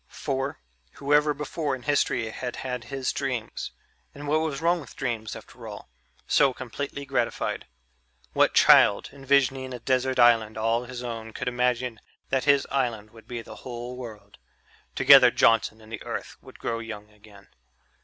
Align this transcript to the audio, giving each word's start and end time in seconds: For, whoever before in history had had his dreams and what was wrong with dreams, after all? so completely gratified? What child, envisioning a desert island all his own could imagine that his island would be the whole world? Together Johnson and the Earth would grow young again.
For, 0.07 0.59
whoever 0.93 1.31
before 1.31 1.75
in 1.75 1.83
history 1.83 2.27
had 2.31 2.55
had 2.55 2.85
his 2.85 3.13
dreams 3.13 3.71
and 4.15 4.27
what 4.27 4.39
was 4.41 4.59
wrong 4.59 4.81
with 4.81 4.95
dreams, 4.95 5.35
after 5.35 5.67
all? 5.67 5.89
so 6.25 6.55
completely 6.55 7.05
gratified? 7.05 7.67
What 8.33 8.55
child, 8.55 9.11
envisioning 9.13 9.75
a 9.75 9.79
desert 9.79 10.17
island 10.17 10.57
all 10.57 10.85
his 10.85 11.03
own 11.03 11.33
could 11.33 11.47
imagine 11.47 11.99
that 12.29 12.45
his 12.45 12.65
island 12.71 13.11
would 13.11 13.27
be 13.27 13.43
the 13.43 13.57
whole 13.57 13.95
world? 13.95 14.39
Together 14.95 15.29
Johnson 15.29 15.81
and 15.81 15.91
the 15.91 16.01
Earth 16.01 16.35
would 16.41 16.57
grow 16.57 16.79
young 16.79 17.11
again. 17.11 17.49